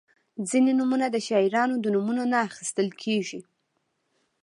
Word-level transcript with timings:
•ځینې 0.49 0.71
نومونه 0.79 1.05
د 1.11 1.17
شاعرانو 1.27 1.75
د 1.79 1.85
نومونو 1.95 2.23
نه 2.31 2.37
اخیستل 2.47 2.87
کیږي. 3.03 3.39